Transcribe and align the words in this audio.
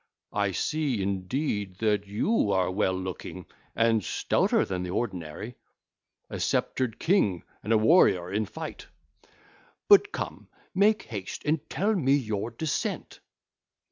I 0.33 0.49
see, 0.51 0.99
indeed, 1.03 1.75
that 1.75 2.07
you 2.07 2.51
are 2.51 2.71
well 2.71 2.95
looking 2.95 3.45
and 3.75 4.03
stouter 4.03 4.65
than 4.65 4.81
the 4.81 4.89
ordinary, 4.89 5.57
a 6.27 6.39
sceptred 6.39 6.97
king 6.97 7.43
and 7.61 7.71
a 7.71 7.77
warrior 7.77 8.33
in 8.33 8.47
fight; 8.47 8.87
but, 9.87 10.11
come, 10.11 10.47
make 10.73 11.03
haste 11.03 11.43
and 11.45 11.69
tell 11.69 11.93
me 11.93 12.15
your 12.15 12.49
descent. 12.49 13.19